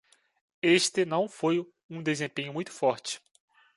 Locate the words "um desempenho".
1.87-2.51